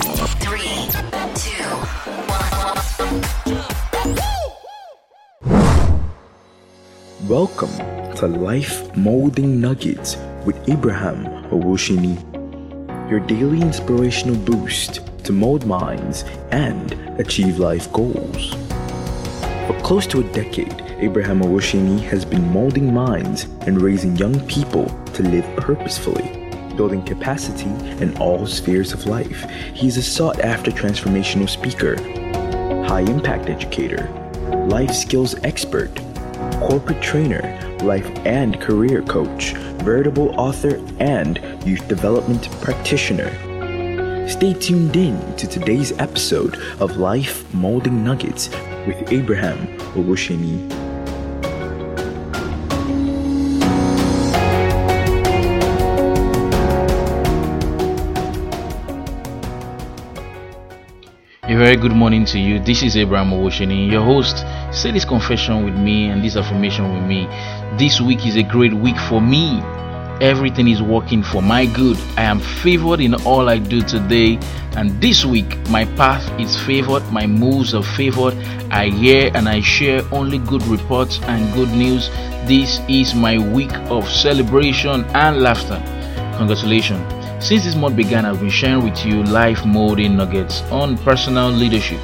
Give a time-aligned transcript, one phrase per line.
[0.00, 0.86] Three,
[1.34, 1.64] two,
[7.26, 12.16] Welcome to Life Molding Nuggets with Abraham Owoseni,
[13.10, 16.22] your daily inspirational boost to mold minds
[16.52, 18.54] and achieve life goals.
[19.66, 24.86] For close to a decade, Abraham Owoseni has been molding minds and raising young people
[25.14, 26.37] to live purposefully,
[26.78, 27.68] building capacity
[28.02, 29.42] in all spheres of life.
[29.74, 31.96] He is a sought after transformational speaker,
[32.86, 34.08] high impact educator,
[34.70, 35.94] life skills expert,
[36.60, 37.42] corporate trainer,
[37.82, 39.52] life and career coach,
[39.82, 43.28] veritable author, and youth development practitioner.
[44.28, 48.50] Stay tuned in to today's episode of Life Molding Nuggets
[48.86, 49.58] with Abraham
[49.94, 50.97] Owoseni.
[61.58, 62.60] Very good morning to you.
[62.60, 64.46] This is Abraham Owoseni, your host.
[64.70, 67.26] Say this confession with me and this affirmation with me.
[67.76, 69.60] This week is a great week for me.
[70.20, 71.96] Everything is working for my good.
[72.16, 74.38] I am favored in all I do today.
[74.76, 78.34] And this week, my path is favored, my moves are favored.
[78.70, 82.08] I hear and I share only good reports and good news.
[82.46, 85.82] This is my week of celebration and laughter.
[86.36, 87.17] Congratulations.
[87.40, 92.00] Since this month began, I've been sharing with you life molding nuggets on personal leadership.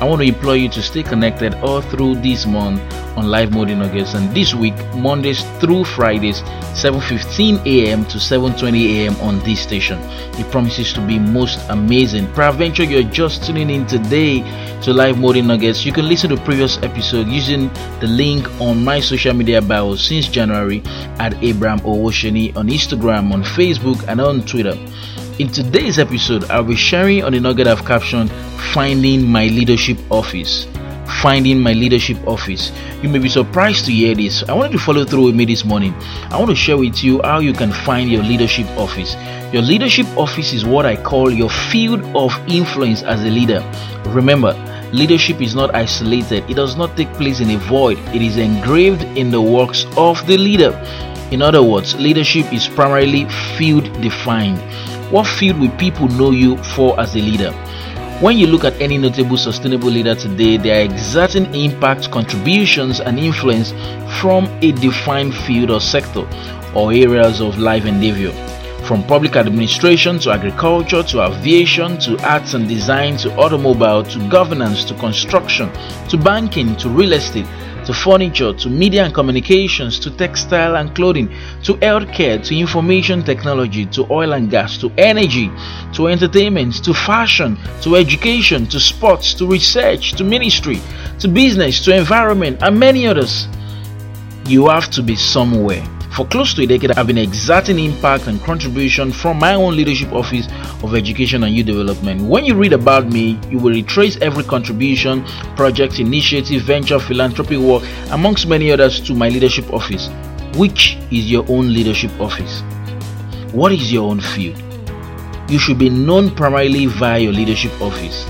[0.00, 2.82] I want to implore you to stay connected all through this month
[3.16, 6.42] on Life Molding Nuggets and this week Mondays through Fridays
[6.74, 8.04] 7:15 a.m.
[8.06, 9.14] to 7:20 a.m.
[9.20, 9.98] on this station.
[10.34, 12.26] It promises to be most amazing.
[12.32, 14.42] Peradventure you're just tuning in today
[14.82, 15.86] to Life Molding Nuggets.
[15.86, 20.26] You can listen to previous episode using the link on my social media bio since
[20.26, 20.82] January
[21.20, 24.74] at Abraham Owoseni on Instagram, on Facebook, and on Twitter.
[25.36, 28.30] In today's episode, I'll be sharing on the nugget I've captioned
[28.72, 30.68] Finding My Leadership Office.
[31.22, 32.70] Finding my leadership office.
[33.02, 34.44] You may be surprised to hear this.
[34.44, 35.92] I wanted to follow through with me this morning.
[36.30, 39.16] I want to share with you how you can find your leadership office.
[39.52, 43.60] Your leadership office is what I call your field of influence as a leader.
[44.10, 44.52] Remember,
[44.92, 49.02] leadership is not isolated, it does not take place in a void, it is engraved
[49.18, 50.70] in the works of the leader.
[51.32, 53.28] In other words, leadership is primarily
[53.58, 54.62] field defined.
[55.14, 57.52] What field will people know you for as a leader?
[58.20, 63.16] When you look at any notable sustainable leader today, they are exerting impact, contributions, and
[63.16, 63.70] influence
[64.20, 66.26] from a defined field or sector
[66.74, 68.32] or areas of life endeavor.
[68.86, 74.84] From public administration to agriculture to aviation to arts and design to automobile to governance
[74.86, 75.70] to construction
[76.08, 77.46] to banking to real estate
[77.84, 81.28] to furniture to media and communications to textile and clothing
[81.62, 85.50] to healthcare to information technology to oil and gas to energy
[85.92, 90.80] to entertainment to fashion to education to sports to research to ministry
[91.18, 93.48] to business to environment and many others.
[94.46, 95.93] You have to be somewhere.
[96.14, 100.12] For close to a decade, I've been exerting impact and contribution from my own leadership
[100.12, 100.46] office
[100.80, 102.22] of education and youth development.
[102.22, 105.24] When you read about me, you will retrace every contribution,
[105.56, 107.82] project, initiative, venture, philanthropic work,
[108.12, 110.08] amongst many others, to my leadership office.
[110.54, 112.62] Which is your own leadership office?
[113.52, 114.62] What is your own field?
[115.48, 118.24] You should be known primarily via your leadership office.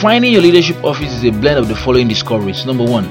[0.00, 2.64] Finding your leadership office is a blend of the following discoveries.
[2.64, 3.06] Number one,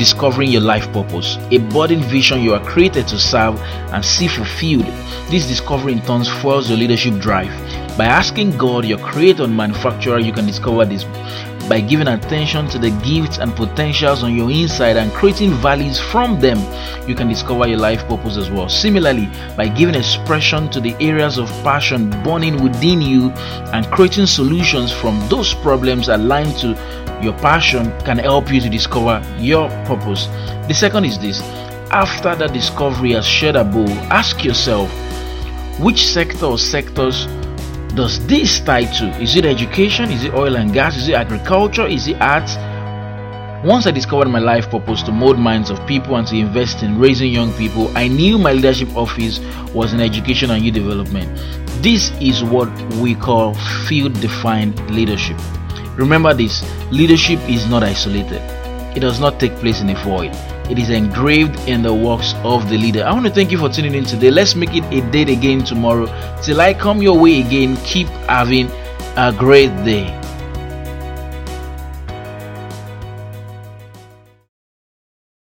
[0.00, 3.60] discovering your life purpose, a burning vision you are created to serve
[3.92, 4.86] and see fulfilled.
[5.30, 7.52] This discovery in turn fuels your leadership drive.
[7.98, 11.04] By asking God, your creator and manufacturer, you can discover this.
[11.70, 16.40] By giving attention to the gifts and potentials on your inside and creating values from
[16.40, 16.58] them,
[17.08, 18.68] you can discover your life purpose as well.
[18.68, 23.30] Similarly, by giving expression to the areas of passion burning within you
[23.70, 26.70] and creating solutions from those problems aligned to
[27.22, 30.26] your passion can help you to discover your purpose.
[30.66, 31.40] The second is this
[31.92, 34.90] after that discovery has shed above, ask yourself
[35.78, 37.28] which sector or sectors
[37.94, 39.10] does this tie to?
[39.20, 40.10] Is it education?
[40.10, 40.96] Is it oil and gas?
[40.96, 41.86] Is it agriculture?
[41.86, 42.56] Is it arts?
[43.64, 46.98] Once I discovered my life purpose to mold minds of people and to invest in
[46.98, 49.38] raising young people, I knew my leadership office
[49.74, 51.28] was in education and youth development.
[51.82, 53.54] This is what we call
[53.86, 55.36] field defined leadership.
[55.96, 58.40] Remember this leadership is not isolated,
[58.94, 60.32] it does not take place in a void.
[60.70, 63.04] It is engraved in the works of the leader.
[63.04, 64.30] I want to thank you for tuning in today.
[64.30, 66.06] Let's make it a date again tomorrow.
[66.42, 68.70] Till I come your way again, keep having
[69.16, 70.19] a great day.